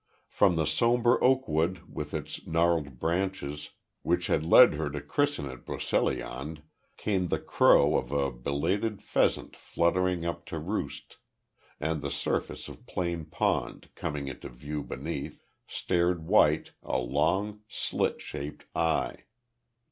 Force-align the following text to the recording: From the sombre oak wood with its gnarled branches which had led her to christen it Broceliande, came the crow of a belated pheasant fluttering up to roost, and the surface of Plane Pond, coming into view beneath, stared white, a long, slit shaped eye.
From 0.29 0.55
the 0.55 0.65
sombre 0.65 1.19
oak 1.23 1.47
wood 1.47 1.79
with 1.93 2.11
its 2.15 2.47
gnarled 2.47 2.97
branches 2.97 3.69
which 4.01 4.25
had 4.25 4.43
led 4.43 4.73
her 4.73 4.89
to 4.89 4.99
christen 4.99 5.45
it 5.45 5.63
Broceliande, 5.63 6.63
came 6.97 7.27
the 7.27 7.37
crow 7.37 7.95
of 7.95 8.11
a 8.11 8.31
belated 8.31 9.03
pheasant 9.03 9.55
fluttering 9.55 10.25
up 10.25 10.43
to 10.47 10.57
roost, 10.57 11.17
and 11.79 12.01
the 12.01 12.09
surface 12.09 12.67
of 12.67 12.87
Plane 12.87 13.25
Pond, 13.25 13.89
coming 13.93 14.27
into 14.27 14.49
view 14.49 14.81
beneath, 14.81 15.43
stared 15.67 16.25
white, 16.25 16.71
a 16.81 16.97
long, 16.97 17.61
slit 17.67 18.19
shaped 18.23 18.65
eye. 18.75 19.25